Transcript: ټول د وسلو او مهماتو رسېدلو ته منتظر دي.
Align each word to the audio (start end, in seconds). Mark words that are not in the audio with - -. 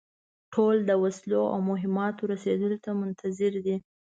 ټول 0.53 0.75
د 0.89 0.91
وسلو 1.03 1.41
او 1.53 1.59
مهماتو 1.69 2.29
رسېدلو 2.33 2.77
ته 2.85 2.89
منتظر 3.01 3.53
دي. 3.65 3.75